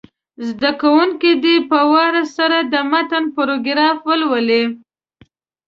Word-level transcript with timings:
زده 0.47 0.71
کوونکي 0.81 1.31
دې 1.43 1.55
په 1.69 1.79
وار 1.91 2.15
سره 2.37 2.57
د 2.73 2.75
متن 2.91 3.23
پاراګراف 3.35 3.97
ولولي. 4.07 4.63